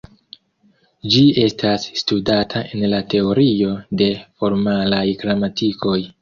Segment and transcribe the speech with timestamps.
[1.15, 4.09] Ĝi estas studata en la Teorio de
[4.41, 6.01] formalaj gramatikoj.